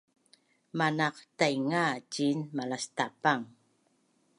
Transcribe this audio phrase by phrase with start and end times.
[0.77, 3.43] manaqtainga ciin malastapang